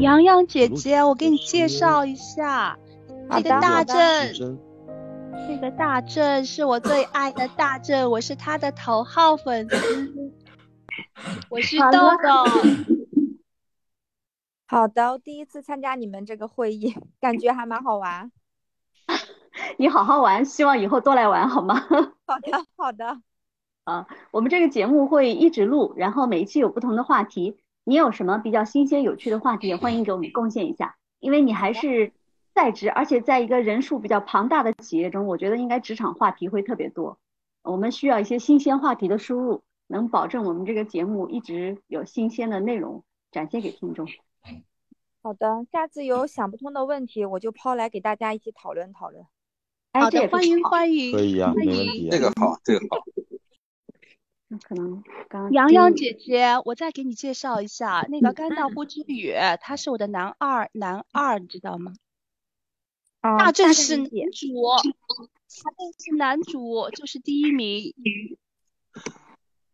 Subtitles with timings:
[0.00, 2.78] 洋洋姐姐，我给你介绍一下，
[3.30, 4.58] 这个大正，
[5.46, 10.32] 这个大正是我最爱的大正，我是他的头号粉丝，
[11.50, 12.44] 我是豆豆。
[14.66, 18.32] 好的，第一次参加你们这个会议，感觉还蛮好玩。
[19.76, 21.74] 你好好玩，希望以后多来玩好吗？
[22.26, 23.20] 好的，好的。
[23.84, 27.59] 啊，我们这个节目会一直录，然后每一期有不同的话题。
[27.84, 30.96] 你有什么比较新鲜有趣的话题，也欢迎给我们贡献一下。
[31.18, 32.12] 因为你还是
[32.54, 37.18] 在职，而且在一个人数比较庞大的企业中，我觉得应该职场话题会特别多。
[37.62, 44.06] 我们需要一些新鲜话题的输入，能保证我们这个节目一直有新鲜的内容展现给听众。
[45.22, 49.24] 好的，下次有想不通的问题，我就抛来给大家一起讨论讨论。
[49.92, 52.08] 好的，欢迎欢迎，可以啊，没问题。
[52.10, 53.04] 这个好，这个好。
[54.52, 61.92] 那可能刚洋洋姐姐，我再给你介绍一下，那个甘道夫之羽，他是我的男二，男二，你知道吗？
[63.20, 64.48] 大正是男主，
[64.82, 67.94] 大正是男主，就是第一名。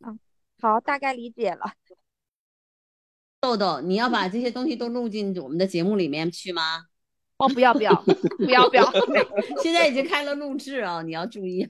[0.05, 0.19] 嗯，
[0.61, 1.73] 好，大概理解了。
[3.41, 6.85] 豆豆，你要把这些东西都录进我们的节目里面去吗？
[7.39, 7.95] 哦，不要不要
[8.37, 8.85] 不要不要，
[9.63, 11.67] 现在已经开了录制啊，你要注意。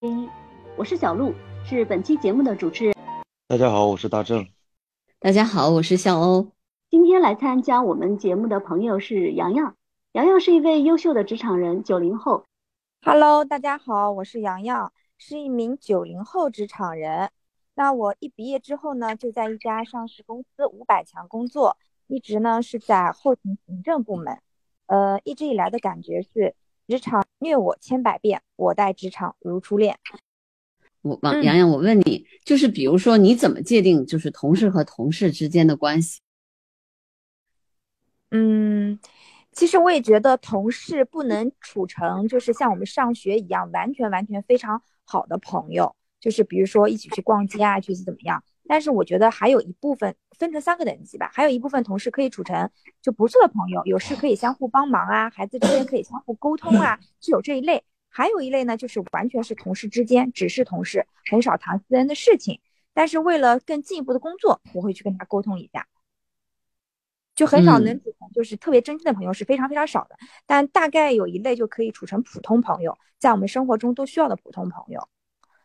[0.00, 0.28] 嗯，
[0.74, 1.34] 我是小鹿，
[1.66, 2.94] 是本期节目的主持人。
[3.46, 4.48] 大家好，我是大正。
[5.20, 6.50] 大家好，我是向欧。
[6.88, 9.76] 今天来参加我们节目的朋友是洋洋，
[10.12, 12.46] 洋洋是一位优秀的职场人，九零后。
[13.02, 17.30] Hello，大家好，我是洋洋，是一名九零后职场人。
[17.74, 21.76] 那我一毕业之后呢，就在一家上市公司五百强工作，
[22.06, 24.38] 一直呢是在后勤行政部门。
[24.86, 26.54] 呃，一直以来的感觉是，
[26.88, 29.98] 职场虐我千百遍，我待职场如初恋。
[31.02, 36.20] 我王洋洋，我问你，就是比如说你怎么界定就是同事和同事之间的关系？
[38.30, 38.98] 嗯，
[39.50, 45.94] 其实我也觉得同事不能处成就是像我们上学一样，完全完全非常好的朋友。
[46.20, 48.44] 就是比如说一起去逛街啊，去怎么样？
[48.68, 52.70] 但是我觉得还有一部分分成三个等级吧，还有一部分同事可以处成
[53.02, 57.82] 就不错的朋友，有事可以相互帮忙啊，孩子之间可以相互沟通啊，是有这一类。
[58.12, 62.60] 还有一类呢，就是完全是同事之间，只是同事，很少谈私人的事情。
[62.92, 65.88] 但是为了更进一步的工作，我会去跟他沟通一下，
[67.34, 70.16] 就很少能处成就是特别真心的朋友是非常非常少的。
[70.44, 75.08] 但大概有一类就可以处成普通朋友，在我们生活中都需要的普通朋友。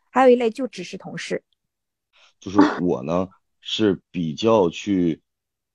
[0.09, 1.43] 还有一类就只是同事，
[2.39, 3.27] 就是我呢
[3.59, 5.21] 是比较去，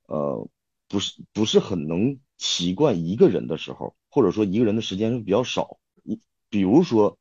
[0.06, 0.48] 呃，
[0.88, 5.78] 不是不是很能习惯一个人的时候，或者说一个人的时间是比较少。
[6.52, 7.16] 比如说，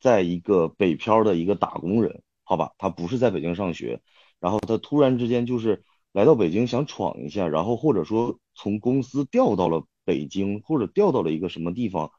[0.00, 4.02] 在一个北漂的一个打工人，好吧，他不是在北京上学，
[4.40, 12.10] 然后他突然之间就是来到北京想闯一下，然后或者说从公司调到了北京，或者调到了一个什么地方，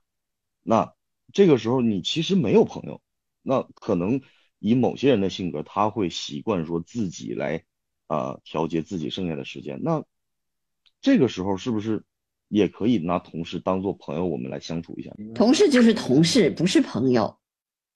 [0.63, 0.93] 那
[1.33, 3.01] 这个时候你其实没有朋友。
[3.41, 4.21] 那可能
[4.59, 7.65] 以某些人的性格，他会习惯说自己来
[8.07, 9.81] 啊调节自己剩下的时间。
[9.83, 10.05] 那
[11.01, 12.05] 这个时候是不是
[12.49, 15.11] 也可以拿同事当做朋友，我们来相处一下？
[15.33, 17.37] 同事就是同事，不是朋友。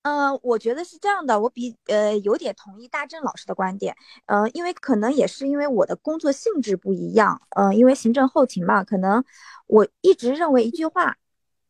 [0.03, 3.95] 嗯，我觉得是这样的，我比呃有点同意大正老师的观点。
[4.27, 7.41] 嗯，因为可能也是因为我的工作性质不一样。
[7.51, 9.23] 呃，因为行政后勤嘛，可能
[9.67, 11.17] 我一直认为一句话。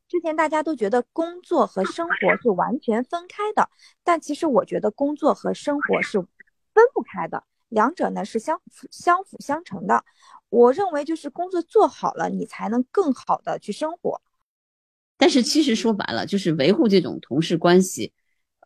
[0.10, 3.68] 之前大家都觉得工作和生活是完全分开的，
[4.04, 7.44] 但其实我觉得工作和生活是分不开的，
[7.74, 10.06] 两者呢是相辅相辅相成的。
[10.50, 14.22] 我认为就是工作做好了，你才能更好的去生活。
[15.18, 18.14] 但是其实说白了，就是维护这种同事关系，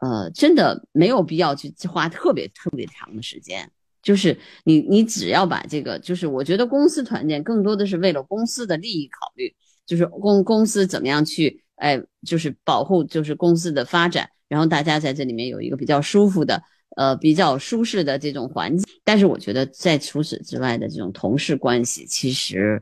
[0.02, 3.72] 呃，真的没有必要去花特别特别长的时间。
[4.02, 9.56] 就是你你只要把这个，就是我觉得公司团建更多的是为了公司的利益考虑。
[9.86, 16.62] 就是公公司怎么样去，哎，就是保护，就是公司的发展，然后大家在这里面有一个比较舒服的，
[16.96, 18.88] 呃，比较舒适的这种环境。
[19.04, 22.82] 但是我觉得在除此之外的这种同事关系，其实，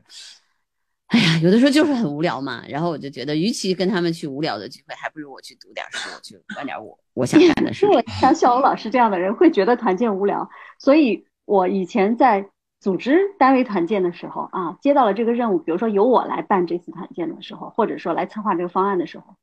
[1.08, 2.64] 哎呀，有的时候就是很无聊嘛。
[2.68, 7.86] 然后我就觉得，与其跟他们去无聊的聚会，还不如我去读点书，去干点我我想干的事。
[8.20, 10.48] 像小欧老师这样的人会觉得团建无聊，
[10.78, 12.48] 所以我以前在。
[12.78, 19.34] 组织单位团建的时候啊，接到了这个任务，比如说由我来办这次团建的时候，或者说来策划这个方案的时候，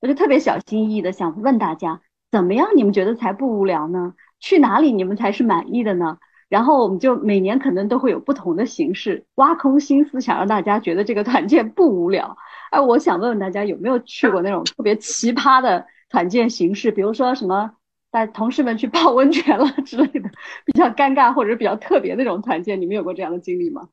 [0.00, 4.14] 我就特别小心翼翼的想问大家，怎么样你们觉得才不无聊呢？
[4.40, 6.18] 去哪里你们才是满意的呢？
[6.48, 12.36] 然后我们就每年可能都会有不同的形式，挖空心思想让大家觉得这个团建不无聊。
[12.70, 17.72] 哎，我想问问大家有没有去过那种特别奇葩的团建形式，比如说什么？
[18.10, 20.30] 带同事们去泡温泉了之类的，
[20.64, 23.88] 比较尴尬或者比较特别那种团建，你们有过这样的经历吗？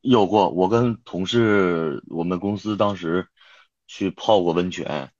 [0.00, 3.28] 有过，我跟同事，我们公司当时
[3.86, 5.10] 去泡过温泉，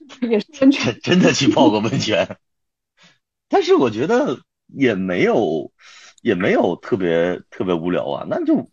[0.28, 2.38] 也是温泉， 真的去泡过温泉。
[3.48, 5.72] 但是我觉得也没有，
[6.22, 8.70] 也没有特别特别无聊啊，那就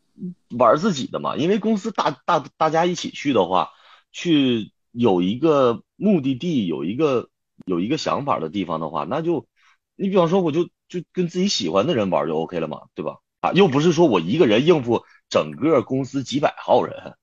[0.57, 1.35] 玩自己的嘛。
[1.35, 3.71] 因为公司大大大家一起去的话，
[4.11, 7.29] 去有一个目的地，有一个
[7.65, 9.47] 有一个想法的地方的话，那就
[9.95, 13.17] 你比方说，我就就跟自己喜欢的人玩就 OK 了嘛，对吧？
[13.41, 17.15] 啊，又不是说我一个人应付整个公司几百号人，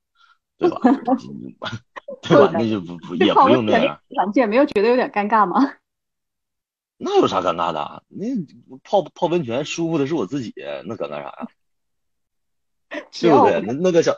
[0.58, 0.80] 对吧？
[2.22, 2.50] 对吧？
[2.54, 4.00] 那就不不也不用那样。
[4.10, 5.74] 团建没有觉得有点尴尬吗？
[6.98, 8.02] 那有啥尴尬的？
[8.08, 8.26] 那
[8.82, 10.54] 泡泡温泉舒服的是我自己，
[10.86, 11.48] 那尴尬啥呀？
[13.12, 13.60] 对不对？
[13.60, 14.14] 那那个小，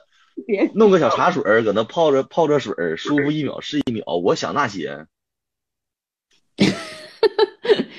[0.75, 4.05] 弄个小茶水搁那泡着泡着水，舒服一秒是一秒。
[4.23, 5.07] 我想那些。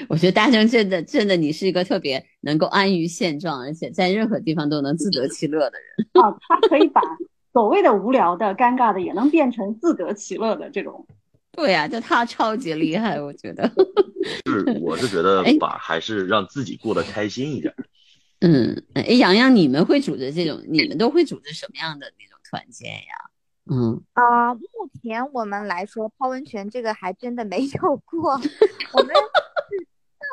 [0.08, 6.08] 我觉得大圣真的真的，你是一个特别能够安于现状，而且在任何地方都能自得其乐的人。
[6.14, 7.02] 哦，他可以把
[7.52, 11.06] 所谓的无聊的、尴尬的，也能变成自得其乐的这种。
[11.52, 13.68] 对呀，就他超级厉害，我觉得。
[14.46, 17.74] 是，我是觉得 吧还是让自己过得开心一点。
[18.42, 20.64] 嗯，哎，洋洋，你们会组织这种？
[20.68, 23.30] 你们都会组织什么样的那种团建呀？
[23.72, 24.62] 嗯啊，目
[25.02, 28.34] 前我们来说泡温泉这个还真的没有过。
[28.94, 29.14] 我们。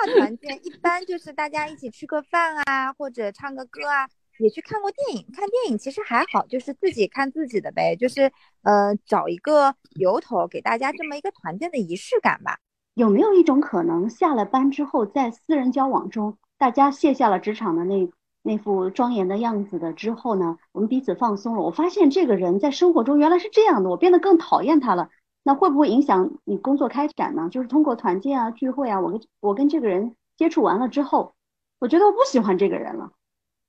[0.07, 4.07] 大团建一般就是大家一起吃个饭啊，或者唱个歌啊，
[4.39, 5.27] 也去看过电影。
[5.33, 8.31] 看电影其实还好，就是自己看自己的呗，就是
[8.63, 12.59] 呃找一个由头给大家这么一个团建的仪式感吧。
[12.95, 18.09] 有没有一种可能，下了班之后，在私人交往中，大家卸下了职场的那
[18.43, 21.63] 那副庄严的样子的之后呢，我们彼此放松了。
[21.63, 25.11] 我发现这个人在生活中原来是这样的，我变得更讨厌他了。
[25.43, 27.49] 那会不会影响你工作开展呢？
[27.51, 31.35] 就是通过团建啊、聚会啊，我跟我跟这个人接触完了之后，
[31.79, 33.13] 我觉得我不喜欢这个人了，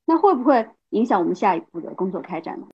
[0.08, 2.66] 那会不会影响我们下一步的工作开展呢？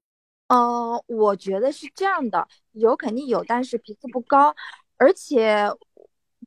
[0.48, 4.56] 呃，我觉得是这样的，有肯定有，但是频次不高，
[4.96, 5.70] 而且。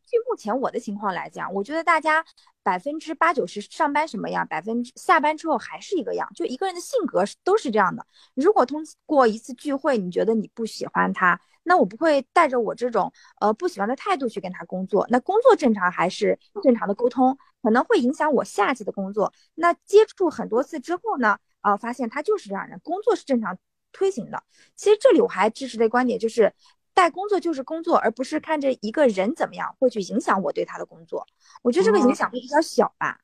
[0.08, 2.24] 据目前我的情况来讲，我觉得大家
[2.62, 6.30] 百分之八九十上班什么样，百分之下班之后还是一个样。
[6.32, 8.06] 就一个人的性格都是这样的。
[8.34, 15.06] 如果通过一次聚会，你觉得你不喜欢他，那我不会带着我这种呃不喜欢的态度去跟他工作。
[15.10, 19.32] 那工作正常还是正常的沟通，可能会影响我下次的工作。
[19.54, 23.58] 那接触很多次之后呢，啊，发现他就是这样人，工作是正常
[23.92, 24.42] 推行的。
[24.74, 26.54] 其实这里我还支持的观点就是。
[26.96, 31.26] 带工作就是工作，而不是看着一个人怎么样会去影响我对他的工作。
[31.60, 33.20] 我觉得这个影响会比较小吧。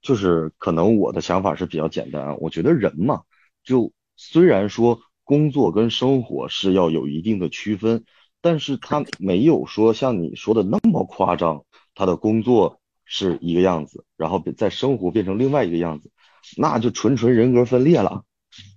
[0.00, 3.24] 就是可能我的想法是比较简单，我觉得人嘛，
[3.64, 8.04] 就虽然说工作跟生活是要有一定的区分，
[8.40, 11.64] 但是他没有说像你说的那么夸张，
[11.94, 16.10] 他的工作是一个样子，然后在生活变成另外一个样子，
[16.56, 18.24] 那就纯纯人格分裂了，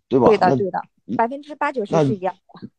[0.07, 0.27] 对吧？
[0.27, 0.81] 对的，对的，
[1.17, 2.69] 百分之八九十是一样的。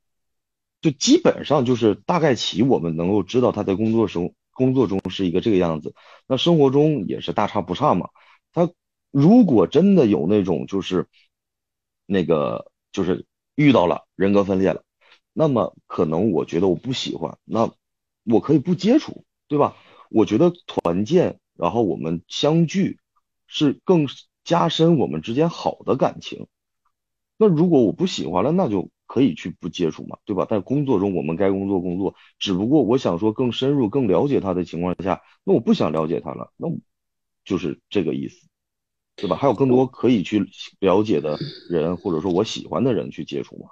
[0.80, 5.94] 就基本上就是大概起，我们能够知道他在工作中工作中是一个这个样子，
[6.28, 8.10] 那生活中也是大差不差嘛。
[8.52, 8.70] 他
[9.10, 11.08] 如果真的有那种就是
[12.04, 14.84] 那个就是遇到了人格分裂了，
[15.32, 17.72] 那么可能我觉得我不喜欢，那
[18.24, 19.76] 我可以不接触，对吧？
[20.10, 23.00] 我觉得团建，然后我们相聚
[23.48, 24.06] 是更
[24.44, 26.46] 加深我们之间好的感情。
[27.36, 28.88] 那如果我不喜欢了，那就。
[29.08, 30.46] 可以去不接触嘛，对吧？
[30.46, 36.68] 在工作中我们该工作工作，只不过我想说更深入、更了解他的情况下，那我不想了解他了，那
[37.44, 38.48] 就是这个意思，
[39.16, 39.34] 对吧？
[39.34, 40.46] 还有更多可以去
[40.80, 43.68] 了解的人，或者说我喜欢的人去接触嘛。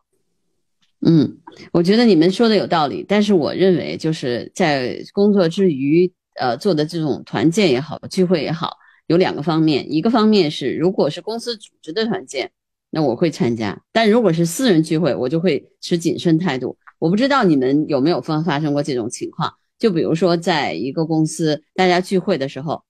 [1.06, 1.36] 嗯，
[1.72, 6.10] 我觉得你们说的有道理，但是我认为就是在工作之余，
[6.40, 12.50] 呃，做的这种团建也好，聚会也好，有两个方面，一个方面是如果是公司组织的团建。
[12.90, 16.78] 那我会参加，但如果是私人聚会，我就会持谨慎态度。
[17.00, 19.52] 我不知道你们有没有发发生过这种情况？
[19.80, 22.84] 就比如说，在一个公司大家聚会的时候，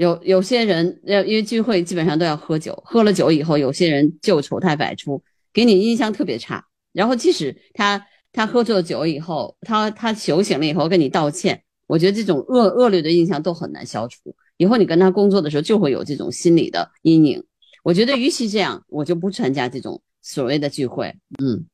[0.00, 6.64] 有有些人要因为聚会基本上都要喝酒，喝了酒以后，有些人就丑态百出，给你印象特别差。
[6.94, 8.02] 然后即使他
[8.32, 14.34] 他喝醉了酒以后，他他酒醒了以后跟你道歉，我觉得这种恶恶劣的印象都很难消除。
[14.56, 17.44] 以后你跟他工作的时候，就会有这种心理的阴影。
[17.82, 21.14] 我觉得，与其这样，我就不参加这种所谓的聚会。
[21.42, 21.66] 嗯，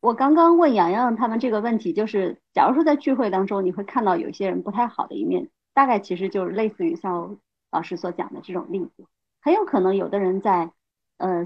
[0.00, 7.38] 我刚刚问洋洋他们这个问题，就是假如说在聚会当中，你会看到有些人不太好的一面，大概其实就是类似于像
[7.74, 9.04] 老师所讲的这种例子。
[9.42, 10.70] 很有可能有的人在
[11.18, 11.44] 呃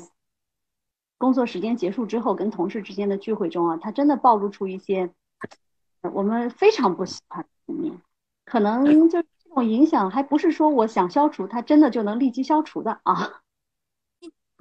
[1.16, 5.10] 工作时间结束之后，跟同事之间的聚会中啊，他真的暴露出一些
[6.12, 8.00] 我们非常不喜欢的一面，
[8.44, 13.42] 可能就这种影响还不是说我想消除，他真的就能立即消除的啊。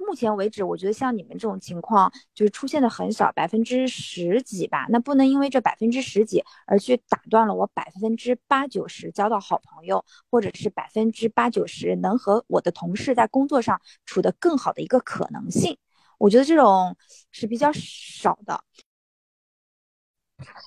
[0.08, 4.86] 目前为止，我觉得像你们这种情况就是出现的很少，百分之十几吧。
[4.88, 15.76] 那不能因为这百分之十几而去打断了我百分之八九十交到好朋友，或者是百分之八九十能和我的同事在工作上处得更好的一个可能性。
[16.16, 16.96] 我觉得这种
[17.30, 18.64] 是比较少的。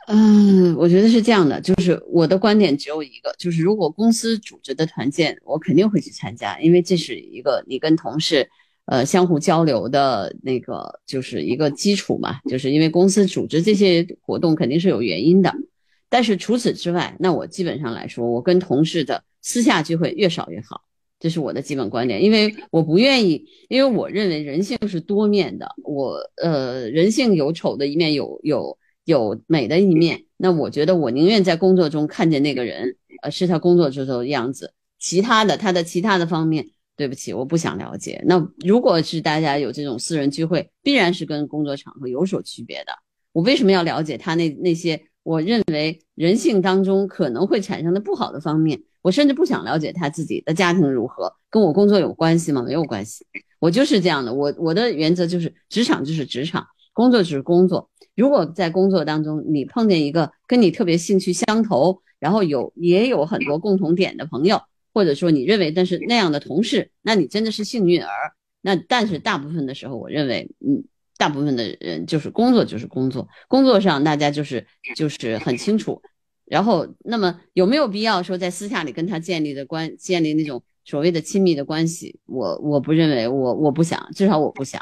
[0.07, 8.49] 嗯，我觉得是这样的，就是我的观点只有一个，就是如果公司组织的团建，我肯定会去参加，因为这是一个你跟同事
[8.91, 15.53] 呃相互交流的那个就是一个基础嘛，就是因为公司组织这些活动肯定是有原因的。
[16.09, 20.81] 但是除此之外，那我基本上来说，我跟同事的私下聚会越少越好，
[21.21, 28.77] 这是我的基本观点，因为我不愿意，因为我认为人性是多面的，我呃人性有丑的一面，有有。
[29.05, 34.73] 有美的一面，那我觉得我宁愿在工作中看见那个人，呃，是他工作之后的样子。
[34.99, 38.21] 其他的，他的其他的方面，对不起，我不想了解。
[38.25, 42.91] 那如果是大家有这种私人聚会，必然是跟工作场合有所区别的。
[43.31, 48.81] 我为什么要了解他那那些我认为人性当中可能会产生的不好的方面？
[49.01, 52.61] 我甚至不想了解他自己的家庭如何，跟我工作有关系吗？
[52.61, 53.25] 没有关系。
[53.59, 57.89] 我就是这样的，我我的原则就是职场就是职场，工作就是工作。
[58.15, 64.61] 如果在工作当中你碰见一个跟你特别兴趣相投，然后有也有很多共同点的朋友，
[64.93, 68.09] 或者说你认为但是那样的同事，那你真的是幸运儿。
[68.61, 70.83] 那但是大部分的时候，我认为，嗯，
[71.17, 76.01] 大部分的人就是工作就是工作，工作上大家就是就是很清楚。
[76.45, 82.19] 然后，那么有没有必要说在私下里跟他建立的关建立那种所谓的亲密的关系？
[82.25, 84.81] 我我不认为，我我不想，至少我不想。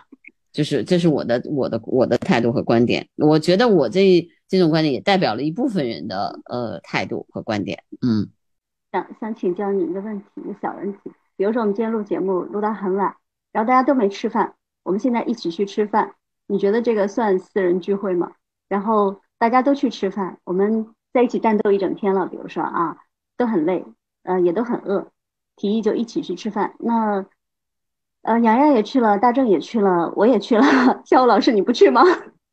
[0.52, 7.84] 就是这是我的我的我的态度和观点，我觉得我这这种观点也代表了一部分人的呃态度和观点。
[8.02, 8.28] 嗯，
[8.92, 13.16] 想想请教你一个问题，一个小问题，比如说我们今天录节目录到很晚，
[13.52, 16.14] 然后大家都没吃饭，我们现在一起去吃饭，
[16.48, 18.32] 你觉得这个算私人聚会吗？
[18.68, 22.98] 然后大家都去吃饭，我们在一起战斗一整天了，比如说啊，
[23.38, 23.86] 都很累，
[24.24, 25.12] 呃，也都很饿，
[25.56, 27.26] 提议就一起去吃饭，那。
[28.22, 30.62] 呃，洋洋也去了，大正也去了，我也去了。
[31.08, 32.04] 下午老师，你不去吗？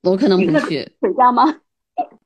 [0.04, 0.88] 我可能不去。
[1.00, 1.42] 回家吗？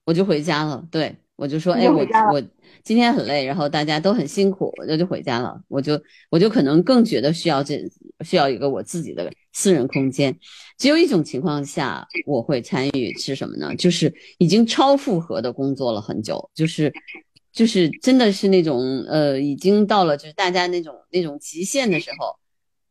[0.05, 0.85] 我就回家了。
[0.91, 2.43] 对，我就说，哎，我我
[2.85, 5.59] 今天很累，然后大家都很辛苦，我就就回家了。
[5.69, 7.83] 我就我就可能更觉得需要这
[8.23, 10.39] 需要一个我自己的私人空间。
[10.77, 13.75] 只有一种情况下我会参与是什么呢？
[13.77, 16.93] 就是已经超负荷的工作了很久，就是
[17.51, 22.39] 就是真的是那种呃，已经到了就是大家那种那种极限的时候。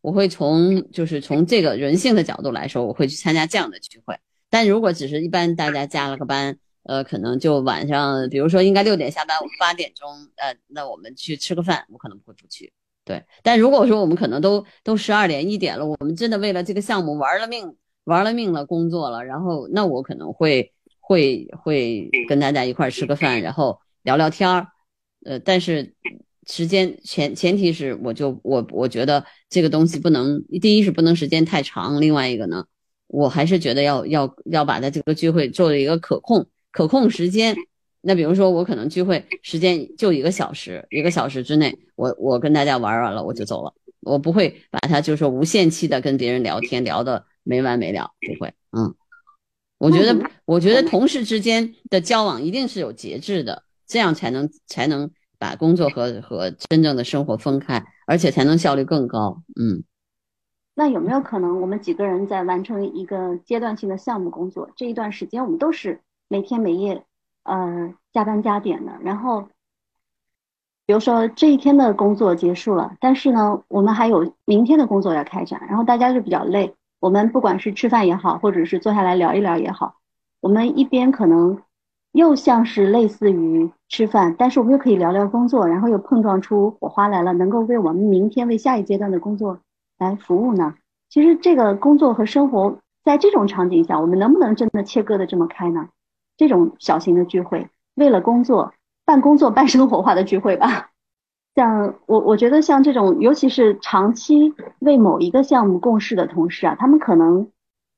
[0.02, 4.18] 我会从就是从这个人性的角度来说，我会去参加这样的聚会。
[4.50, 12.72] 但如果只是一般大家加了个班，呃，可能就晚上，比如说应该六点下班，我八点钟，呃，那我们去吃个饭，我可能不会不去。
[13.06, 24.68] 对，但如果说我们可能都都十二点一点了，我们真的为了这个项目玩了命玩了命了工作了，然后那我可能会会会跟大家一块吃个饭，然后聊聊天儿，
[25.26, 25.96] 呃，但是。
[26.48, 32.66] 时间前前提是，我就我我觉得这个东西不能，第一是不能时间太长，另外一个呢，
[33.06, 36.48] 我还是觉得要要要把它这个聚会做一个可控
[36.80, 37.54] 可控时间。
[38.00, 48.54] 那比如说我可能聚会时间就一个小时，一个小时之内，我我跟大家玩完了我就走了，我不会把它就是说无限期的跟别人聊天聊的没完没了，不会。
[48.72, 48.96] 嗯，
[49.78, 55.12] 我觉得我觉得同事之间的交往一定是有节制的，这样才能才能。
[55.42, 59.42] 把工作和和真正的生活分开，而且才能效率更高。
[59.58, 59.86] 嗯，
[60.76, 67.04] 那有没有可能我们几个人在完成一个阶段性的项目工作这一段时间，我们都是每天每夜
[67.44, 68.94] 呃加班加点的？
[69.02, 69.50] 然后，
[70.86, 76.74] 比如说这一天的工作结束了，但是呢，我们还有明天的工作要开展，然后大家就比较累。
[77.02, 79.96] 我们不管是吃饭也好，或者是坐下来聊一聊也好，
[80.40, 81.62] 我们一边可能。
[82.12, 89.60] 又像是类似于吃饭，但是我们又可以聊聊工作，然后又碰撞出火花来了，能够为我们明天为下一阶段的工作
[90.00, 90.74] 来服务呢？
[91.08, 95.90] 其实这个工作和生活在这种场景下，我们能不能真的切割的这么开呢？
[96.40, 98.74] 这种小型的聚会，为了工作
[99.06, 100.90] 办工作办生活化的聚会吧。
[101.54, 107.48] 像我我觉得像这种，尤其是长期为某一个项目共事的同事啊，他们可能。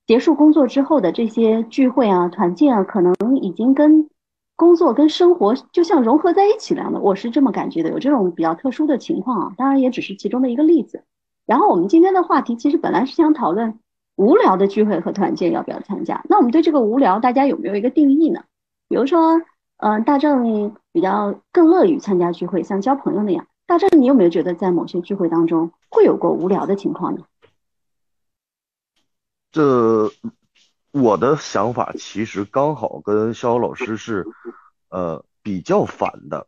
[0.08, 4.10] 结束工作之后的这些聚会啊、团建啊，可能已经跟
[4.58, 7.00] 工作、跟生活就像融合在一起了样的。
[7.00, 11.04] 我是这么感觉的，有这种比较特殊的情况啊，当然也只是其中的一个例子。
[11.46, 13.80] 然后我们今天的话题其实本来是想讨论
[14.22, 16.24] 无聊的聚会和团建要不要参加。
[16.30, 18.44] 那我们对这个无聊，大家有没有一个定义呢？
[18.88, 19.42] 比如说，
[19.78, 23.48] 嗯，大正比较更乐于参加聚会，像交朋友那样。
[23.66, 27.24] 大正，你有没有觉得在某些聚会当中会有过无聊的情况呢？
[29.52, 30.12] 这
[30.92, 34.28] 我的想法其实刚好跟肖老师是
[34.90, 36.46] 呃比较反的。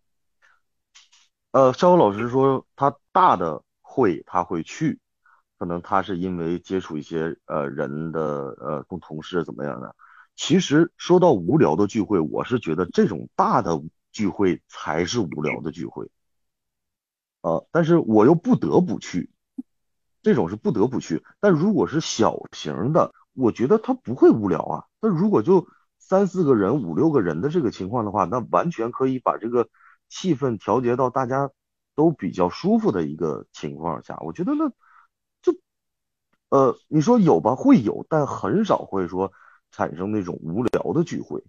[1.52, 5.00] 呃，肖老师说他大的会他会去，
[5.64, 8.22] 可能他是因为接触一些呃人的
[8.60, 9.96] 呃同同事怎么样的。
[10.36, 16.10] 其实说到无聊的聚会，我是觉得这种大的聚会才是无聊的聚会。
[17.44, 19.30] 呃，但是我又不得不去，
[20.22, 21.24] 这种是不得不去。
[21.40, 24.84] 但如果是小型的，我觉得他不会无聊啊。
[25.00, 25.66] 那如果就
[25.98, 29.70] 三四个人、五六个人的这个情况的话，那完全可以把这个
[30.10, 31.50] 气氛调节到大家
[31.96, 34.18] 都比较舒服的一个情况下。
[34.26, 34.70] 我觉得那
[36.54, 39.34] 呃，你说有吧，会有，但很少会说
[39.72, 41.44] 产生那种无聊的聚会。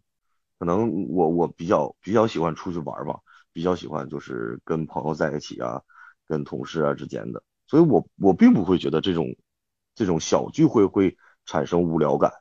[0.58, 3.20] 可能我我比较比较喜欢出去玩吧。
[3.52, 5.82] 比较喜欢就是跟朋友在一起啊，
[6.26, 9.36] 跟同事啊之间的，所以我我并不会觉得这种
[9.94, 12.32] 这种小聚会会产生无聊感。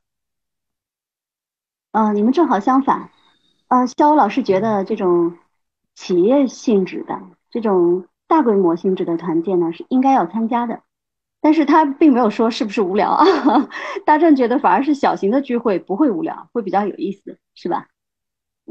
[1.91, 3.11] 啊，你们正好相反。
[3.67, 5.37] 啊，肖老师觉得这种
[5.95, 10.81] 企业性质的这种大规模性质的团建呢是应该要参加的，
[11.43, 13.25] 但是他并没有说是不是无聊啊。
[14.05, 17.87] 大正觉得反而是小型的聚会不会无聊，会比较有意思，是吧？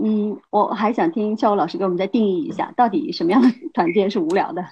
[0.02, 4.64] 嗯，我还想听肖武老师给我们再定义一下，到底什么样的团建是无聊的？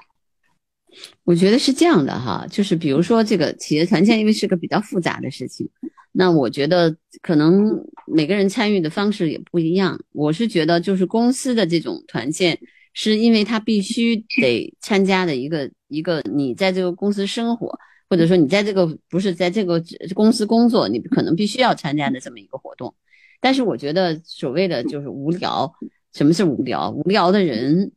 [1.25, 5.69] 我觉得是这样的哈，就是比如说这个企业团建，因为是个比较复杂的事情，
[6.13, 10.01] 那我觉得可能每个人参与的方式也不一样。
[10.13, 12.59] 我是觉得，就是公司的这种团建，
[12.95, 17.79] 是因为他必须得参加的一个一个，你在这个公司生活，
[18.11, 19.81] 或者说你在这个不是在这个
[20.15, 22.93] 公司工作，你可能必须要参加的这么一个活动。
[23.41, 25.73] 但是我觉得所谓的就是无聊，
[26.13, 26.91] 什么是无聊？
[26.91, 27.93] 无聊的人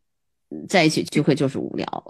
[0.69, 2.05] 在一起聚会就是无聊。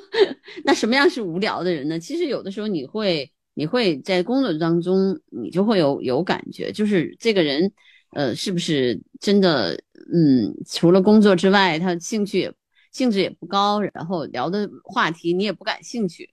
[0.64, 1.98] 那什么样是无聊的人呢？
[1.98, 7.72] 其实有的时候你会，你会在工作当中，你就会有有感觉，就是这个人，
[8.12, 9.72] 呃，是不是真的，
[10.12, 12.52] 嗯，除了工作之外，他兴趣也
[12.92, 16.30] 兴致也不高，然后聊的话题你也不感兴趣。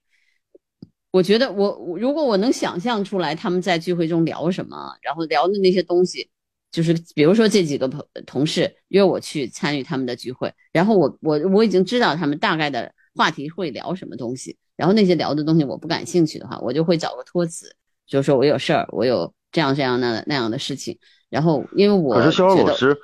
[1.14, 6.28] 我觉得我如果我能想象出来他们在聚会中聊什么，然后聊的那些东西。
[6.72, 17.76] 就是比如说这几个朋同事约我去参与他们的聚会，然后我我我已经知道他们大概的话题会聊什么东西，然后那些聊的东西我不感兴趣的话，我就会找个托词，
[18.08, 20.98] 就是说我有事儿，我有这样这样那那样的事情，
[21.30, 22.98] 然后因为我可是肖老师，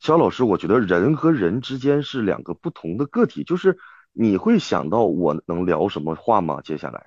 [0.00, 3.76] 肖老师，我觉得人和人之间是两个不同的个体，就是
[4.14, 6.62] 你会想到我能聊什么话吗？
[6.64, 7.04] 接下来，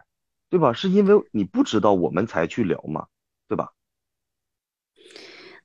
[0.49, 0.73] 对吧？
[0.73, 3.07] 是因为你不知道我们才去聊嘛，
[3.47, 3.69] 对吧？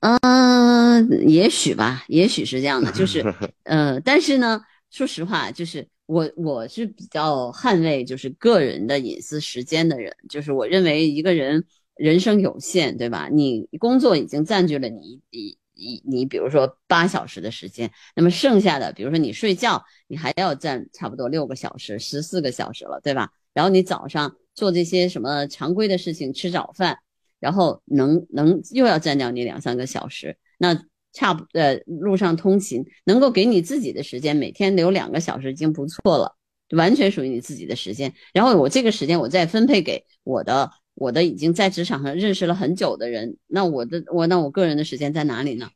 [0.01, 3.25] 嗯，也许吧，也许是这样的，就是，
[3.65, 11.65] 呃，但是呢，说实话，就是我我是比较捍卫就是个人的隐私时间的人，就是我认为一个人
[11.97, 13.29] 人生有限，对吧？
[13.33, 23.31] 你工作已经占据了你一一你比如说八小时的时间，那么剩下的，比如说你睡觉，你还要占差不多六个小时，十四个小时了，对吧？
[23.55, 26.99] 然后你早上做这些什么常规的事情，吃早饭。
[27.41, 36.37] 然后能能又要占掉你两三个小时，那差不呃路上通勤能够给你自己的时间，每天留两个小时已经不错了，
[36.71, 38.15] 完全属于你自己的时间。
[38.33, 45.69] 然后我这个时间我再分配给我的我的已经在职场上认识了很久的人，那我的我那我个人的时间在哪里呢？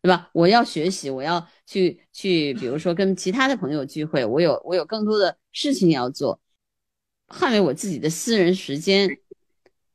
[0.00, 0.30] 对吧？
[0.32, 6.40] 我要学习，我要去去，比如说跟其他的朋友聚会，我有我有更多的事情要做，
[7.28, 9.18] 捍卫我自己的私人时间。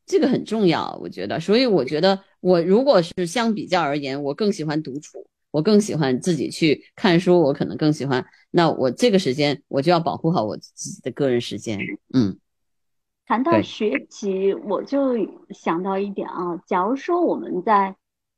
[0.06, 8.26] 这个很重要，我觉得，所以我觉得，我如果是相比较而言，我更喜欢独处，我更喜欢自己去看书，我可能更喜欢。
[8.52, 11.80] 那我这个时间，我就要保护好我自己的个人时间。
[12.14, 12.38] 嗯，
[13.26, 15.16] 谈到学习，我就
[15.52, 17.96] 想到一点啊，假如说我们在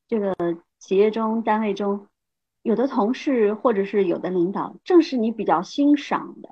[0.07, 0.35] 这个
[0.79, 2.07] 企业中、单位中，
[2.61, 6.49] 有的同事或者是有的领导，正是你比较欣赏的，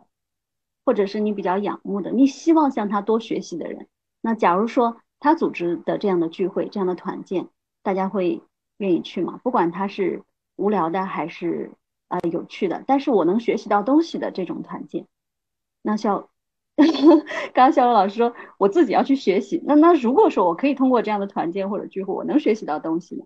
[0.86, 3.88] 或者是你比较仰慕的，你希望向他多学习的人。
[4.22, 7.48] 那假如说他组织的这样的聚会、这样的团建，
[7.82, 8.42] 大家会
[8.78, 9.40] 愿意去吗？
[9.44, 10.24] 不管他是
[10.56, 11.72] 无聊的还是
[12.08, 15.08] 呃有趣的，但是我能学习到东西的这种团建，
[15.82, 16.28] 那像
[16.76, 19.62] 刚刚肖老师说，我自己要去学习。
[19.66, 23.26] 那那如果说我可以通过这样的团建或者聚会，我能学习到东西呢？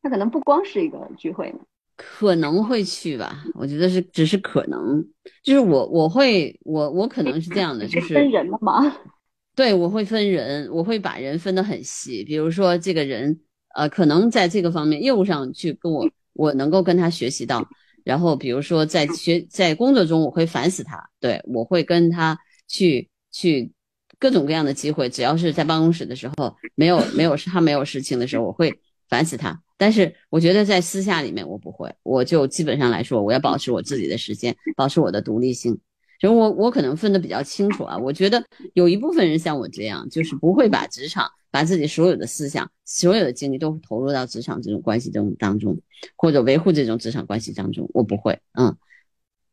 [0.00, 1.58] 他可能不光是一个聚会呢，
[1.98, 3.44] 可能会去吧。
[3.54, 5.04] 我觉得是只是可能，
[5.42, 8.96] 就是我我会我我可能是这样的，就是分人了吗？
[9.56, 12.22] 对，我会分人，我会把人分得很细。
[12.22, 13.36] 比如说，这个人，
[13.74, 17.68] 呃，可能在这个方面业务上去跟我，我能够跟他学习到。
[18.04, 21.02] 然后，比如说在学在工作中，我会烦死他。
[21.18, 23.72] 对我会跟他去去
[24.20, 28.72] 各种各样的机会，只要是在办公室的时候，没有没有他没有事情的时候，我会
[29.08, 29.60] 烦死他。
[29.78, 35.78] 但是我觉得在私下里面我不会，我就基本上来说，我要保持我自己的时间，保持我的独立性。
[36.20, 37.96] 就我我可能分得比较清楚啊。
[37.96, 45.80] 我觉得有一部分人像我这样，就是不会把职场把自己所有的思想、所有的精力都投入到职场这种关系中当中，
[46.16, 47.88] 或者维护这种职场关系当中。
[47.94, 48.76] 我不会，嗯。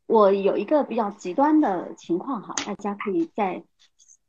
[0.07, 3.63] 我有一个比较极端的情况哈，大家可以在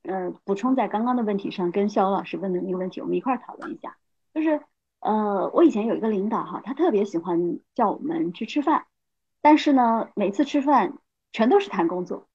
[0.02, 3.96] 呃补充在刚刚的问题上，跟肖老师问的那个问题，我们一块儿讨论一下。
[4.34, 4.60] 就是
[5.06, 8.86] 呃，我以前有一个领导哈，他特别喜欢叫我们去吃饭，
[9.40, 10.94] 但是呢，每次吃饭
[11.32, 12.26] 全都是谈工作，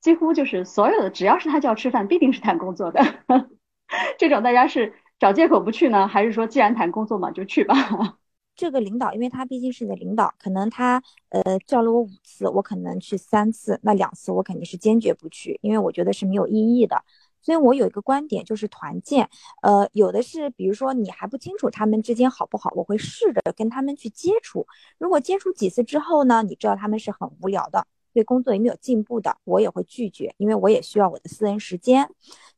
[0.00, 3.00] 几乎就是所有的只要是他叫吃饭，必定是谈工作的。
[4.18, 7.76] 这种大家是找借口不去呢，还是说既然谈工作嘛，就去吧？
[8.56, 17.04] 这个领导，因为他毕竟是你的领导，可能他呃叫了我五次，我可能去三次，那两次我肯定是坚决不去，因为我觉得是没有意义的。
[17.42, 19.28] 所以我有一个观点，就是团建，
[19.62, 24.66] 呃，有的是，比如说你还不清楚他们之间好不好，我会试着跟他们去接触。
[24.98, 32.08] 如果接触几次之后呢，你知道他们是很无聊的，对工作也没有进步的，我也会拒绝，因为我也需要我的私人时间。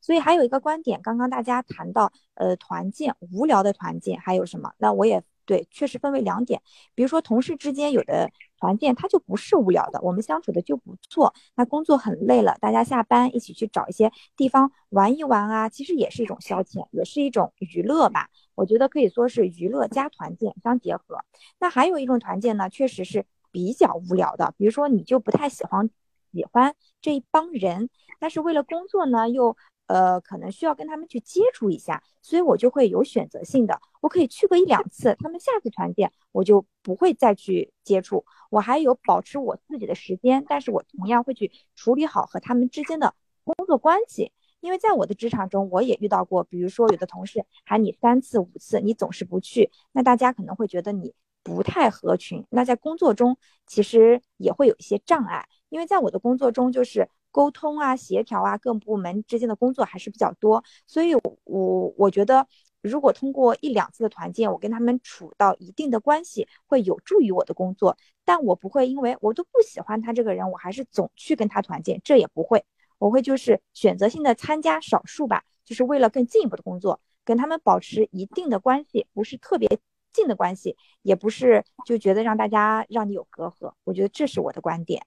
[0.01, 4.71] 所以还有一个观点，刚刚大家谈到，呃，团建无聊的团建还有什么？
[4.77, 5.23] 那我也。
[5.49, 6.61] 对，确实分为两点，
[6.93, 11.33] 比如说同事之间有的团建，它就不是无聊的，我们相处的就不错。
[11.55, 18.29] 那工作很累了，大家下班一起去找一些地方玩一玩啊，其实也是一种消遣，也是一种娱乐吧。
[18.53, 21.25] 我觉得可以说是娱乐加团建相结合。
[21.57, 25.89] 那还有一种团建呢，确实是比较无聊的，比如说你就不太喜欢
[26.31, 29.57] 喜欢这一帮人，但是为了工作呢又。
[29.89, 57.09] 呃，可能需要跟他们去接触一下，所以我就会有选择性的，我可以去个一两次，他们下次团建我就不会再去接触，我还有保持我自己的时间，但是我同样会去处理好和他们之间的工作关系，因为在我的职场中，我也遇到过，比如说有的同事喊你三次五次，你总是不去，那大家可能会觉得你不太合群，那在工作中其实也会有一些障碍，因为在我的工作中就是。
[57.31, 61.13] 沟通啊，协调啊，各部门之间的工作还是比较多，所以，
[61.45, 62.47] 我我觉得，
[62.81, 67.97] 如果通过一两次的团建，我跟他们处到一定的关系，会有助于我的工作。
[68.25, 72.63] 但我不会因为我都不喜欢他这个人，我还是总去跟他团建，这也不会。
[72.97, 79.79] 我会就是选择性的参加少数吧，就是为了更进一步的工作，跟他们保持一定的关系，不是特别
[80.11, 83.73] 近的关系，也不是就觉得让大家让你有隔阂。
[83.83, 85.05] 我觉得这是我的观点。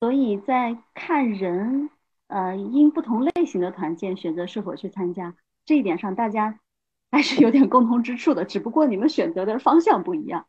[0.00, 1.90] 所以在看人，
[2.28, 5.34] 呃，因不同类型的团建选择是否去参加
[5.64, 6.60] 这一点上，大家
[7.10, 10.46] 还是有点共同之处的，只不过你们选择的方向不一样。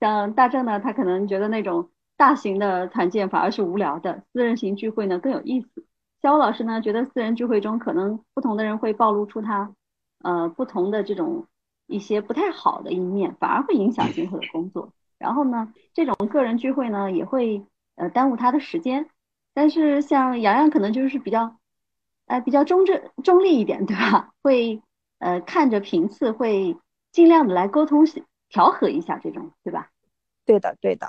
[0.00, 5.84] 像大正呢，他可能觉得那种大型的团建反而是无聊的，私人型聚会呢更有意思。
[6.22, 9.74] 肖老师呢，觉得私人聚会中可能不同的人会暴露出他，
[10.22, 11.44] 呃，不同的这种
[11.86, 14.90] 一些不太好的一面，反而会影响今后的工作。
[15.18, 17.62] 然后呢，这种个人聚会呢，也会。
[17.96, 19.08] 呃，耽误他的时间，
[19.54, 21.58] 但是像洋洋可能就是比较，
[22.26, 24.32] 呃，比较中正中立一点，对吧？
[24.42, 24.80] 会
[25.18, 26.76] 呃看着频次，会
[27.10, 28.06] 尽量的来沟通
[28.50, 29.90] 调和一下这种，对吧？
[30.44, 31.08] 对的，对的。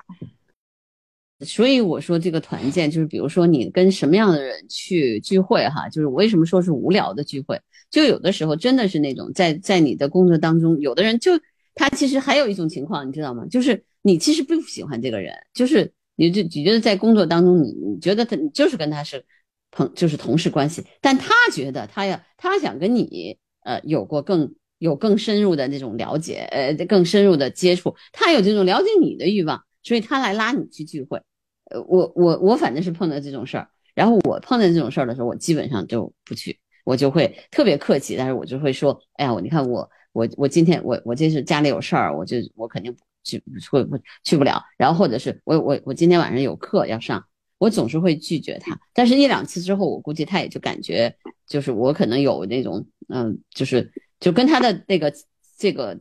[1.42, 7.62] 所以我说这个团建就是，比如说你跟什么样的人去聚会哈，就是我为什么说是无聊的聚会？
[7.92, 11.34] 就有的时候真的是那种在在你的工作当中，有的人就
[11.76, 13.46] 他其实还有一种情况，你知道吗？
[13.52, 15.92] 就是你其实不喜欢这个人，就是。
[16.18, 19.24] 你就你觉得在工作当中，你你觉得他你就是跟他是
[19.72, 31.22] 朋就是同事关系，但他觉得他要他想跟你呃有过更有更深入的那种了解，呃更深入的接触，他有这种了解你的欲望，所以他来拉你去聚会。
[31.70, 43.00] 呃，我我我反正是碰到这种事儿，然后我碰到这种事儿的时候，我基本上就不去，我就会特别客气，但是我就会说，哎呀，你看我我我今天我我这是家里有事儿，我就我肯定不。
[43.28, 47.26] 去会不去不了，然后或者是我我我今天晚上有课要上，
[47.58, 48.80] 我总是会拒绝他。
[48.94, 51.16] 但是，一两次之后，我估计他也就感觉，
[51.48, 55.14] 就是我可能有那种，嗯，就是就跟他的那个
[55.58, 56.00] 这个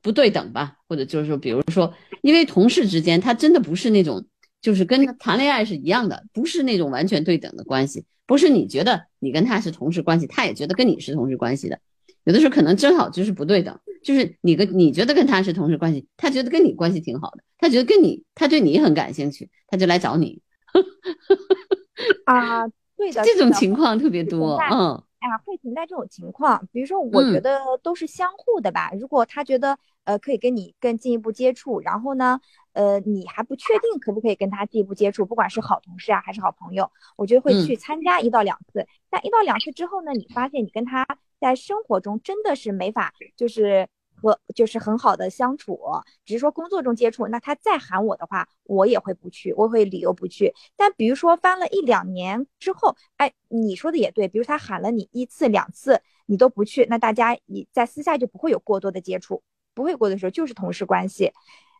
[0.00, 4.24] 不对等吧，或者就是说，比如说，因为同事之间，他真的不是那种，
[4.62, 11.80] 就是跟谈恋爱是一样的，不是那种完全对等的关系，不是你觉得你跟他是同事关系，他也觉得跟你是同事关系的。
[12.24, 20.42] 有的时候可能正好就是不对等，就是你跟你觉得跟他是同事关系，他觉得跟你关系挺好的，他觉得跟你他对你很感兴趣，他就来找你。
[22.24, 26.66] 啊，对的，这种情况特别多，嗯，哎呀，会存在这种情况。
[26.72, 28.92] 比如说，我觉得都是相互的吧。
[28.98, 32.40] 如果他觉得呃可以跟你更进一步接触，然后呢，
[32.72, 38.86] 呃，你还不确定可不可以跟他进一步接触，不管是好同事啊还是好朋友，我觉得会去参加一到两次。
[39.10, 41.06] 但一到两次之后呢，你发现你跟他
[41.40, 45.80] 在生活中真的是没法，就是和就是很好的相处，
[46.24, 47.26] 只是说工作中接触。
[47.28, 50.54] 那他再喊我的话，我也会不去，我会理由不去。
[50.76, 59.42] 但比如说翻了一两年之后，哎，你说的也对，比如他喊了你一次两次，你都不去，那大家你在私下就不会有过多的接触，
[59.74, 61.32] 不会过的时候就是同事关系。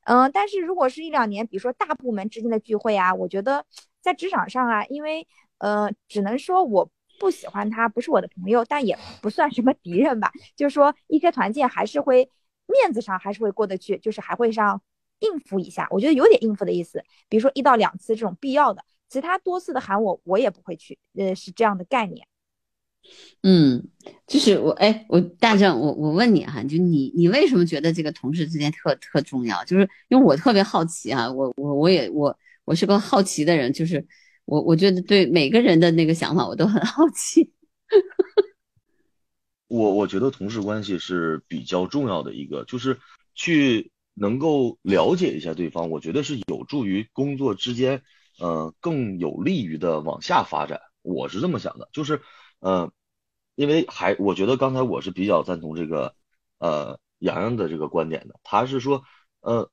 [0.05, 3.65] 嗯，但是如果是一两年，比如说大部门之间的聚会啊，我觉得
[4.01, 6.91] 在职场上啊，因为呃，只能说我
[7.21, 10.33] 不喜欢他，不是我的朋友，但也不算什么敌人吧。
[10.57, 12.29] 就是说一些团建还是会
[12.67, 14.83] 面子上还是会过得去，就是还会上
[15.21, 17.05] 应付一下，我觉得有点应付的意思。
[17.29, 22.27] 比如说一到两次这种必要的，其他多次的喊我，我也不会去，呃，是这样的概念。
[23.43, 23.89] 嗯，
[24.27, 29.65] 就是我哎，我大正，我我问你哈，就你你为什么觉得这个同事之间特特重要？
[29.65, 34.07] 就是因为我特别好奇啊，我我我也我我是个好奇的人，就是
[34.51, 37.53] 我我觉得对每个人的那个想法我都很好奇。
[39.69, 42.99] 我我觉得同事关系是比较重要的一个，就是
[43.35, 48.03] 去能够了解一下对方，我觉得是有助于工作之间
[48.41, 52.21] 呃更有利于的往下发展，我是这么想的，就是。
[52.59, 52.93] 呃，
[53.55, 56.15] 因为还我觉得刚才我是比较赞同这个
[56.59, 59.03] 呃洋洋的这个观点的，他是说
[59.41, 59.71] 呃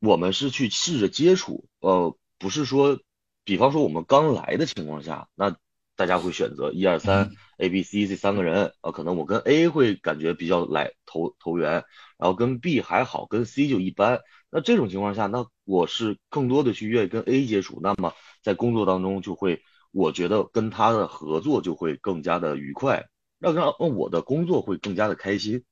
[0.00, 2.98] 我们是去试着接触，呃不是说，
[3.44, 5.56] 比方说我们刚来的情况下，那
[5.96, 11.72] 大家会选择一二三 A B C 这三个人，啊可能我跟 A 会感觉比较来投投缘，
[12.18, 14.20] 然后跟 B 还好，跟 C 就一般。
[14.50, 19.62] 那这种情况下，那我是更多的去愿意跟 A 接触，那么在工作当中就会。
[19.96, 23.06] 我觉得跟他的合作就会更加的愉快，
[23.38, 25.62] 让让我的工作会更加的开心，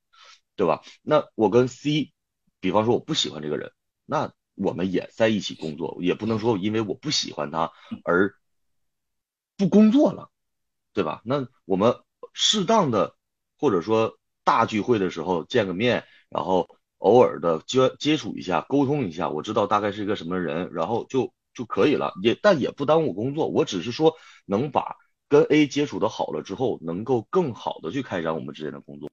[0.55, 0.81] 对吧？
[1.01, 2.13] 那我跟 C，
[2.61, 3.73] 比方说我不喜欢这个人，
[4.05, 7.71] 那我们也在一起工作，也不能说因为我不喜欢他
[8.03, 8.35] 而
[9.57, 10.29] 不工作了，
[10.93, 11.21] 对吧？
[11.25, 11.95] 那我们
[12.33, 13.15] 适当的
[13.57, 21.33] 或者说大聚会的时候见个面，然后偶尔的接接触一下，沟通一下，我知道大概是一个什么人，然后就。
[21.55, 23.47] 就可以了，也但也不耽误工作。
[23.47, 24.15] 我只是说
[24.47, 24.95] 能把
[25.29, 29.11] 跟 A 接触的好了之后，能够更好的去开展我们之间的工作。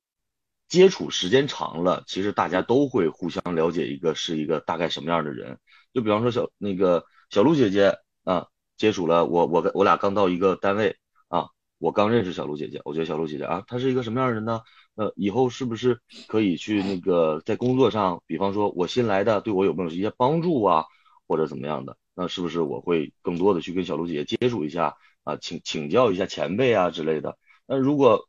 [0.71, 5.59] 接触时间长了，其实大家都会互相了解一个是一个大概什么样的人。
[5.93, 8.47] 就比方说小那个小鹿姐姐啊，
[8.79, 10.97] 接触了我我跟我俩刚到一个单位
[11.29, 14.63] 啊，我刚认识小鹿姐姐，我觉得小鹿姐姐啊，她是一个什么样的人呢？
[14.95, 20.85] 呃，以后是不是可以去那个在工作上，比方说我新来的，对我有没有一些帮助啊，
[21.27, 21.97] 或者怎么样的？
[22.15, 27.37] 那是不是我会更多的去跟小卢姐姐接触一下啊，请请教一下前辈啊之类的？
[27.67, 28.29] 那如果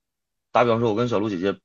[0.52, 1.60] 打比方说，我跟小卢姐姐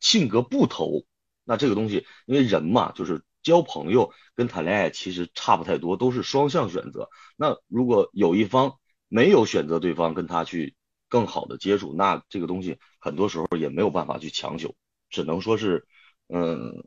[0.00, 1.04] 性格不投，
[1.44, 7.08] 那这个东西，因为人嘛，就是交朋友跟谈恋爱其实差不太多，都是双向选择。
[7.36, 10.74] 那如果有一方没有选择对方跟他去
[11.08, 14.74] 更好的接触，那这个东西很多时候也没有办法去强求，
[15.10, 15.86] 只能说是，
[16.28, 16.84] 嗯，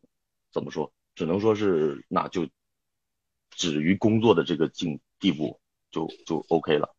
[0.52, 0.92] 怎么说？
[1.16, 2.48] 只能说是那就。
[3.54, 5.60] 止于工作的这个境地步，
[5.92, 6.96] 就就 OK 了。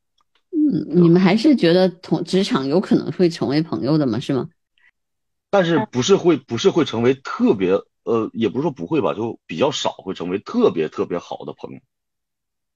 [0.50, 4.20] 嗯，你们还是觉得同职场有可能会成为朋友的吗？
[4.20, 4.46] 是吗？
[5.52, 7.72] 但是不是会不是会成为特别
[8.04, 11.80] 呃，也不是说不会吧，就比较少会成为特别特别好的朋友。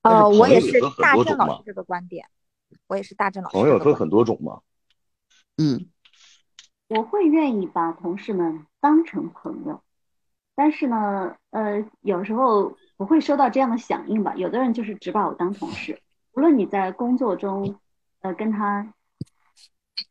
[0.03, 2.29] 呃，我也是大正老师这个观点，
[2.87, 3.57] 我也是大正老师。
[3.57, 4.61] 朋友分很多种嘛。
[5.57, 5.89] 嗯，
[6.89, 9.83] 我会愿意把同事们当成朋友，
[10.55, 12.77] 但是呢，呃，有时候。
[12.99, 14.35] 不会收到这样的响应吧？
[14.37, 16.01] 有的人就是只把我当同事，
[16.33, 17.79] 无论你在工作中，
[18.21, 18.95] 呃，跟他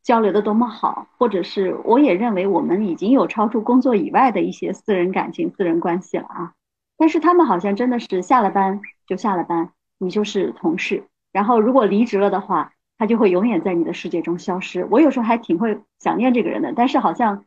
[0.03, 6.53] 交流的多么好，或者是我也认为我们已经有超出工作以外的一些私人感情、私人关系了啊。
[6.97, 11.03] 但是他们好像真的是下了班就下了班，你就是同事。
[11.31, 14.87] 然后如果离职了的话，他就会永远在你的世界中消失。
[14.89, 17.43] 我有时候还挺会想念这个人的，但是好像，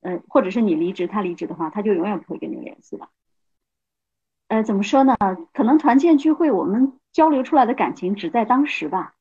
[0.00, 3.08] 呃，或者是你离职，他离职的话，他就永远不会跟你联系了。
[4.48, 5.16] 呃，怎么说呢？
[5.52, 9.13] 可能团建聚会，我们交流出来的感情只在当时吧。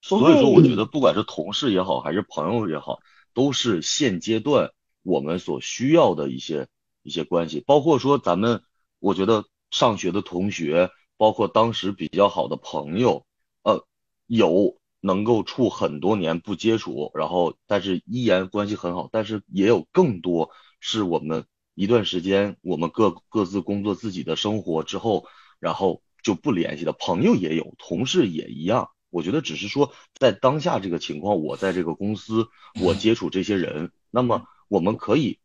[0.00, 3.00] 所以说，我觉得不管是同事也好，还是朋友也好，
[3.34, 4.70] 都是现阶段
[5.02, 6.68] 我们所需要的一些
[7.02, 7.62] 一些关系。
[7.66, 8.62] 包括说咱们，
[8.98, 13.26] 我觉得上学的同学，包括当时比较好的朋友，
[13.62, 13.86] 呃，
[14.26, 21.44] 有能够处很多年不接触，然后但是依然关系很好，但是也有更多是我们。
[21.80, 25.26] 一段时间，我们各各自工作自己的生活之后，
[25.60, 26.92] 然后就不联系的。
[26.92, 28.90] 朋友也有，同事也一样。
[29.18, 32.46] 我觉得只是说，在当下这个情况，我在这个公司，
[32.80, 35.40] 我接触这些人，那么我们可以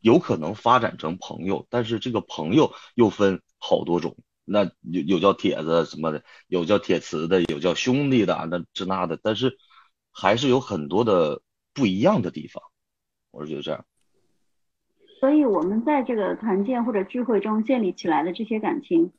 [0.00, 9.58] 有可能发展成朋友，但是这个朋友又分好多种，那有有叫铁子什么的，有叫铁磁的，有叫兄弟的，那这那的，但是
[10.10, 11.42] 还是有很多的
[11.74, 12.62] 不一样的地方，
[13.30, 13.84] 我是觉得这样。
[15.20, 19.12] 所以我们在这个团建或者聚会中建立起来的这些感情，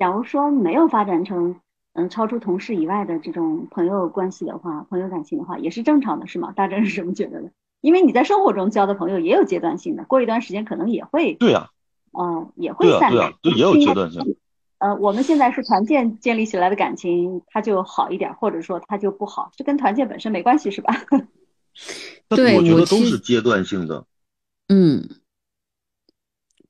[0.00, 1.60] 假如说没有发展成
[1.92, 6.52] 嗯超出同事以外的这种朋友关系的话，朋友感情的话，也是正常的，是吗？
[6.52, 7.50] 大真是什么觉得的？
[7.80, 11.70] 因为你在生活中交的朋友也有阶段性的，过一段时间可能也会对呀，
[12.12, 14.36] 嗯，也会散开，对，也有阶段性。
[14.78, 20.94] 呃，我们现在是团建建立起来的感情，它就好一点，或者说它就不好，这跟团建本身没关系，是吧？
[22.30, 24.06] 对，我觉得都是阶段性的。
[24.68, 25.08] 嗯，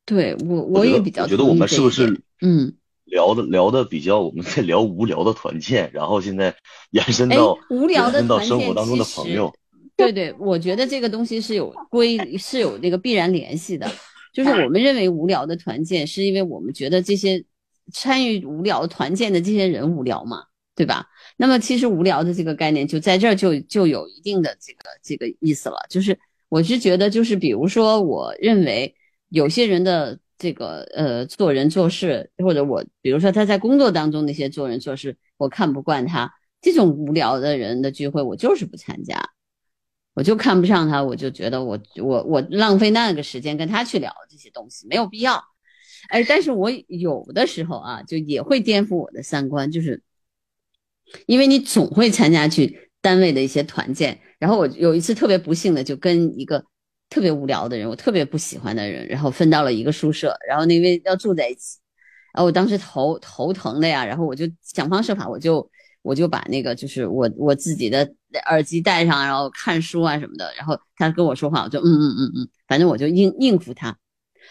[0.04, 2.72] 对我我也比较觉得我们是不是嗯
[3.10, 6.54] 聊的聊的比较我们在聊无聊的团建，然后现在
[6.92, 9.52] 延伸到无聊的到生活当中的朋友。
[9.96, 13.90] 对对，我觉得这个东西是有规，是有那个必然联系的。
[14.32, 17.44] 就是我们认为无聊的团建，是因为我们觉得这些
[17.92, 20.44] 参与无聊团建的这些人无聊嘛，
[20.74, 21.06] 对吧？
[21.36, 25.76] 那么其实无聊的这个概念就在这儿就就有一定的这个这个意思了。
[25.90, 26.18] 就是
[26.48, 28.94] 我是觉得，就是比如说，我认为
[29.28, 39.30] 有些人的这个呃做人做事，或者我比如说他在工作当中那些做人做事，我看不惯他这种无聊的人的聚会，我就是不参加。
[40.12, 45.42] 我就看不上他，我就觉得我我我浪费那个时间跟他去聊这些东西没有必要，
[46.08, 50.02] 哎，但是我有的时候啊，就也会颠覆我的三观，就是
[51.26, 56.64] 因为你总会参加去单位的一些团建，然后我有一次特别不幸的就跟一个
[57.10, 61.78] 特别无聊的人，我特别不喜欢的人，然后分到了一个宿舍，然后因为要住在一起，
[62.32, 65.70] 然后我当时头头疼的呀，然后我就想方设法，我就。
[66.02, 68.10] 我就把那个就是我我自己的
[68.46, 73.94] 耳机戴上，然后看书啊什么的，然后他跟我说话，我就嗯嗯嗯嗯，反正我就应应付他。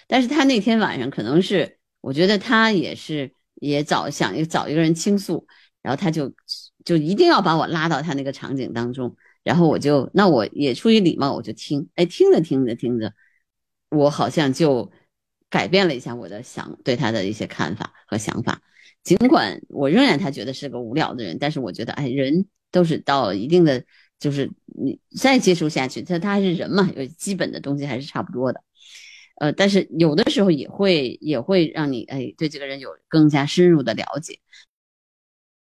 [0.08, 5.48] 但是他那天晚上可能是我觉得他也是也找想找一个人倾诉，
[5.82, 6.32] 然后他就
[6.86, 9.16] 就一定要把我拉到他那个场景当中，
[9.50, 13.12] 然后我就那我也出于礼貌我就听，哎听着听着听着，
[13.90, 14.92] 我好像就
[15.50, 18.62] 改变了一下我的想对他的一些看法和想法。
[19.02, 23.84] 尽管我仍然他觉得是个无聊的人，但是我觉得，哎，人都是到一定的，
[24.20, 28.64] 就是你再接触下去，他他还是人嘛，有基本的东西还是差不多的。
[29.42, 34.38] 呃，但是有的时候也会也会让你哎对这个人有更加深入的了解。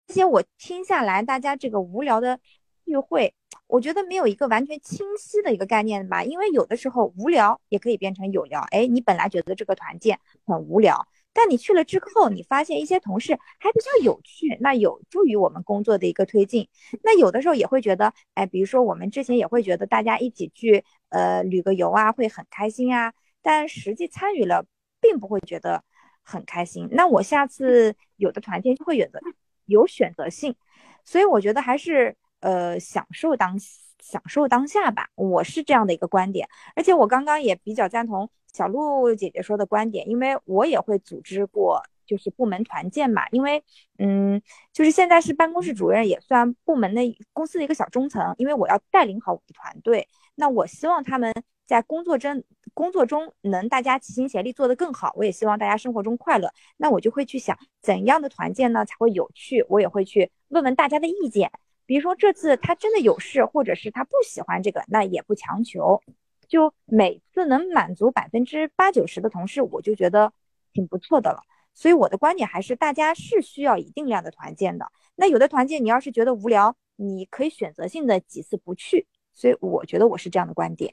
[0.08, 2.38] 而且我听下来，大家这个无聊的
[2.84, 3.32] 聚会，
[3.68, 8.60] 我觉得没有一个完全清晰的一个概念吧，因为有的时候无聊也可以变成有聊。
[8.70, 11.06] 哎，你本来觉得这个团建很无聊。
[11.34, 16.66] 但你去了之后，你发现一些同事还比较有趣，那有助于我们工作的一个推进。
[17.04, 23.12] 那有的时候也会觉得，哎，比如说我们之前也会觉得大家一起去呃旅个游啊，会很开心啊。
[23.42, 24.64] 但实际参与了，
[25.00, 25.84] 并不会觉得
[26.24, 26.88] 很开心。
[26.90, 29.20] 那我下次有的团建就会选择
[29.66, 30.56] 有选择性，
[31.04, 33.58] 所以我觉得还是呃享受当
[34.00, 35.08] 享受当下吧。
[35.14, 38.30] 我是这样的一个观点，而且我刚刚也比较赞同。
[38.50, 43.28] 小鹿姐姐说的观点，因为我也会组织过，就是部门团建嘛。
[43.30, 43.62] 因为，
[43.98, 44.40] 嗯，
[44.72, 48.34] 就是现在是办公室主任，也算部门的公司的一个小中层。
[48.38, 51.32] 因为我要带领好我的团队，那我希望他们
[51.66, 55.12] 在工作中工作中能大家齐心协力做得更好。
[55.14, 56.50] 我也希望大家生活中快乐。
[56.78, 59.64] 那我就会去想，怎样的团建呢才会有趣？
[59.68, 61.52] 我也会去问问大家的意见。
[61.88, 66.02] 比如说这次他真的有事，或者是他不喜欢这个，那也不强求。
[66.46, 70.30] 就每次能满足百分之八九十的同事，我就觉得
[70.74, 71.40] 挺不错的了。
[71.72, 74.86] 所以我的观点还是，大家是需要一定量的团建的。
[75.16, 79.06] 那有的团建，你要是觉得无聊，你可以选择性的几次不去。
[79.34, 80.92] 所以我觉得我是这样的观点。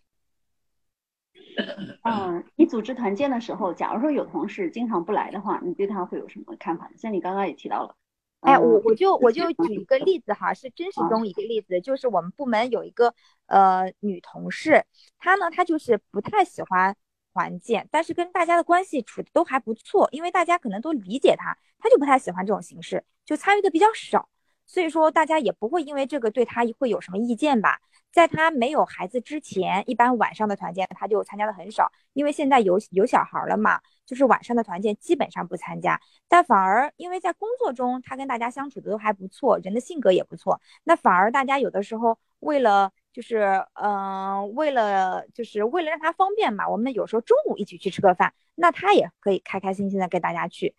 [2.04, 6.90] 嗯，你组织团建的时候，假如说有同事经常不来的话，你对他会有什么看法？
[6.96, 7.96] 像你刚刚也提到了。
[8.42, 13.14] 哎，我我就我就 举一个例子哈，是真实中一个例子，就是我们部门有一个
[13.48, 14.86] 呃女同事，
[15.18, 16.96] 她呢她就是不太喜欢
[17.34, 24.30] 团建，但是跟大家的关系处的都还不错，因为大家可能都理解她，她就不太喜欢这种形式，就参与的比较少，
[24.68, 27.82] 所以说大家也不会因为这个对她会有什么意见吧。
[28.16, 33.82] 在他没有孩子之前，一般晚上的团建他就参加的很少，因为现在有有小孩了嘛。
[34.06, 50.76] 就是晚上的团建基本上不参加，但反而因为在工作中他跟大家相处的都还不错，人的性格也不错，那反而大家有的时候为了就是嗯为了就是为了让他方便嘛，我们有时候中午一起去吃个饭，那他也可以开开心心的跟大家去。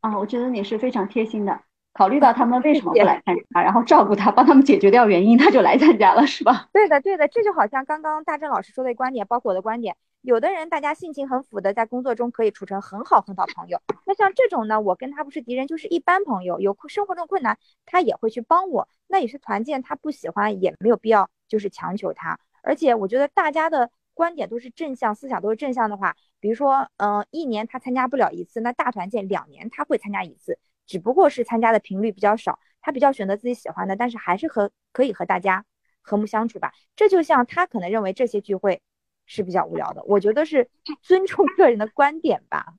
[0.00, 1.62] 啊，我觉得你是非常贴心的。
[1.98, 6.68] 考虑到他们为什么不来参加， 然后照顾他，帮他们解决掉原因，他就来参加了，是吧？
[6.72, 9.96] 对的，对的，这就好像刚刚大正老师说的观点，包括我的观点。
[10.22, 13.80] 有的人大家性情很符的，在工作中可以处成很好很好朋友。
[14.06, 16.60] 那像这种呢，我跟他不是敌人，就是一般朋友。
[16.60, 18.88] 有生活中困难，他也会去帮我。
[19.08, 22.38] 那也是团建，他不喜欢也没有必要就是强求他。
[22.62, 30.58] 而且我觉得大家的观点都是正向，思想都是正向的话，比如说，嗯，一年他参加不了一次，那大团建两年他会参加一次。
[30.88, 35.64] 只不过是参加的频率比较少，他比较选择自己喜欢的，但是还是和可以和大家
[36.02, 36.72] 和睦相处吧。
[36.96, 38.80] 这就像他可能认为这些聚会
[39.26, 40.68] 是比较无聊的，我觉得是
[41.02, 42.74] 尊重个人的观点吧。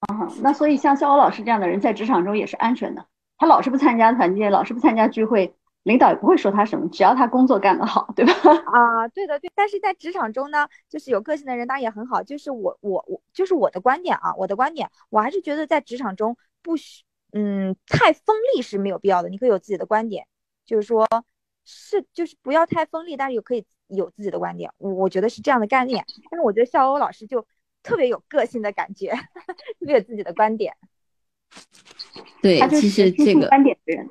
[0.00, 8.32] 啊，那所以像肖欧老师这样的人在职场中也是安全的，他老是不参加团建，老是不参加聚会，领导也不会说他什么，只要他工作干得好，对吧？
[8.66, 9.50] 啊，对的对。
[9.54, 16.36] 但是在职场中呢，就是有个性的人当然也很好，就是我我我就是我的观点啊，我的观点，我还是觉得在职场中。
[16.64, 17.04] 不需，
[17.34, 19.28] 嗯，太锋利是没有必要的。
[19.28, 20.26] 你可以有自己的观点，
[20.64, 21.06] 就是说，
[21.66, 24.72] 是就是不要太锋利，但是又可以有自己的观点。
[24.78, 26.02] 我我觉得是这样的概念。
[26.30, 27.46] 但是我觉得笑欧老师就
[27.82, 29.10] 特别有个性的感觉，
[29.78, 30.74] 特别有自己的观点。
[32.40, 34.08] 对，其实这个观点的人，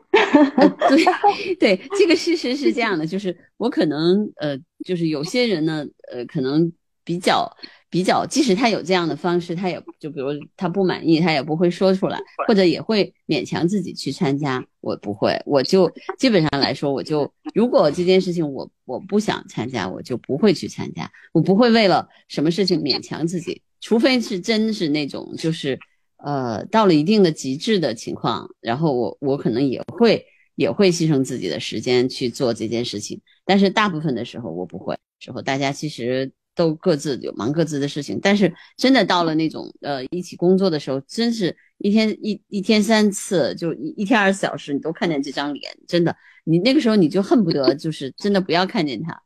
[0.87, 6.71] 对 对，这个事实是这样的，就是我可能呃，就是有些人呢，呃，可能
[7.03, 7.51] 比较。
[7.93, 14.65] 比较，即使他有这样的方式，他也就比如他不满意，他也不会说出来，或者也会勉强自己去参加。
[14.81, 15.87] 我不会，我就
[16.17, 21.07] 基本上来说，我就如果这件事情我我不想参加，我就不会去参加。
[21.33, 25.77] 我不会为了什么事情勉强自己，除非是真是那种就是
[26.17, 30.25] 呃到了一定的极致的情况，然后我我可能也会
[30.55, 33.21] 也会牺牲自己的时间去做这件事情。
[33.45, 34.97] 但是大部分的时候我不会。
[35.19, 36.31] 时候大家其实。
[36.55, 49.21] 都各自有忙各自的事情，但是真的到了那种呃一起工作的时候，真是一天一一天三次，就一一天二十四小时，你都看见这张脸，真的，你那个时候你就恨不得就是真的不要看见他。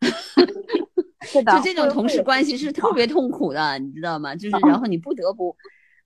[1.24, 4.34] 是的，就这种同事关系是特别痛苦的，你知道吗？
[4.34, 5.56] 就是然后你不得不，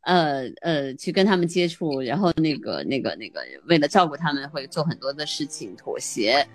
[0.03, 6.47] 呃呃去跟他们接触，然后那个那个那个为了照顾他们会做很多的事情妥协。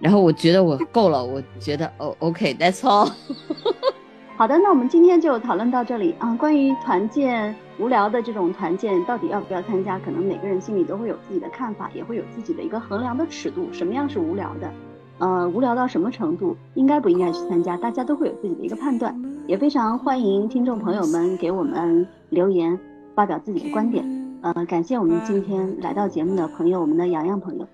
[0.00, 3.12] 然后我觉得我够了，我觉得哦，OK，That's all。
[4.36, 6.34] 好的，那我们今天就讨论到这里啊。
[6.36, 9.98] 关于团建无聊的这种团建，到底要不要参加？
[9.98, 13.68] 可能每个人心里都会有自己的看法，也会有自己的一个衡量的尺度。
[13.70, 14.70] 什么样是无聊的？
[15.18, 16.56] 呃，无聊到什么程度？
[16.72, 17.76] 应该不应该去参加？
[17.76, 19.14] 大家都会有自己的一个判断。
[19.46, 22.80] 也非常欢迎听众朋友们给我们留言，
[23.14, 24.02] 发表自己的观点。
[24.40, 27.66] 呃，感谢我们今天来到节目的朋友，我们的洋洋朋友。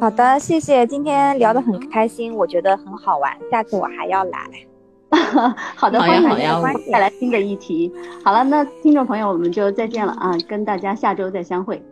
[0.00, 4.38] 好的，谢谢，今天聊得很开心，我觉得很好玩，下次我还要来。
[5.76, 7.92] 好的，欢迎大家带来新的议题。
[8.24, 11.82] 好了，那听众朋友，我们就再见了啊，跟大家下周再相会。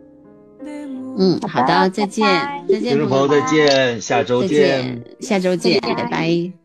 [0.63, 2.27] 嗯，好的，再见，
[2.67, 6.60] 再见，听众朋友再见，下周见，下周见，拜拜。